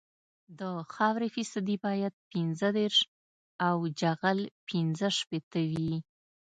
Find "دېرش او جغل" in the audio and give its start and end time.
2.77-4.39